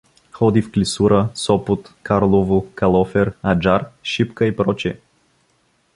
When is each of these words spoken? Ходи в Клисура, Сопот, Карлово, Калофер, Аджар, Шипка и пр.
Ходи 0.31 0.61
в 0.61 0.71
Клисура, 0.71 1.29
Сопот, 1.35 1.91
Карлово, 2.03 2.61
Калофер, 2.75 3.33
Аджар, 3.41 3.85
Шипка 4.03 4.45
и 4.45 4.51
пр. 4.55 4.75